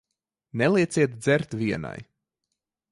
[0.57, 2.01] Nelieciet dzert vienai.